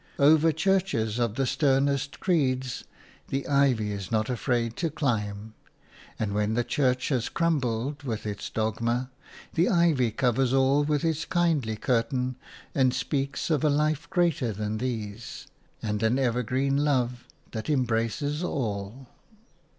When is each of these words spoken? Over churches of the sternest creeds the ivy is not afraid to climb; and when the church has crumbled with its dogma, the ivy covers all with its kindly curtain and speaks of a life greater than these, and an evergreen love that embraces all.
Over 0.17 0.51
churches 0.51 1.19
of 1.19 1.35
the 1.35 1.45
sternest 1.45 2.19
creeds 2.19 2.85
the 3.27 3.47
ivy 3.47 3.91
is 3.91 4.11
not 4.11 4.31
afraid 4.31 4.75
to 4.77 4.89
climb; 4.89 5.53
and 6.17 6.33
when 6.33 6.55
the 6.55 6.63
church 6.63 7.09
has 7.09 7.29
crumbled 7.29 8.01
with 8.01 8.25
its 8.25 8.49
dogma, 8.49 9.11
the 9.53 9.69
ivy 9.69 10.09
covers 10.09 10.55
all 10.55 10.83
with 10.83 11.05
its 11.05 11.23
kindly 11.25 11.75
curtain 11.75 12.35
and 12.73 12.95
speaks 12.95 13.51
of 13.51 13.63
a 13.63 13.69
life 13.69 14.09
greater 14.09 14.51
than 14.51 14.79
these, 14.79 15.45
and 15.83 16.01
an 16.01 16.17
evergreen 16.17 16.77
love 16.83 17.27
that 17.51 17.69
embraces 17.69 18.43
all. 18.43 19.07